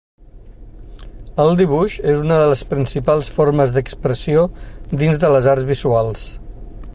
El 1.43 1.51
dibuix 1.59 1.97
és 2.13 2.23
una 2.23 2.39
de 2.43 2.47
les 2.53 2.63
principals 2.71 3.29
formes 3.35 3.75
d'expressió 3.77 4.47
dins 5.03 5.23
de 5.25 5.31
les 5.37 5.51
arts 5.55 5.69
visuals. 5.75 6.25